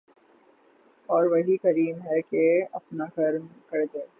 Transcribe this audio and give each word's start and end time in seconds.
او 1.09 1.17
ر 1.23 1.25
وہی 1.31 1.55
کریم 1.57 1.97
ہے 2.01 2.21
کہ 2.29 2.43
اپنا 2.73 3.05
کرم 3.15 3.45
کردے۔ 3.69 3.99